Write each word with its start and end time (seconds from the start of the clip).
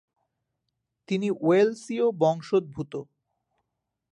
তিনি 1.09 1.27
ওয়েলসীয় 1.41 2.05
বংশোদ্ভূত। 2.19 2.93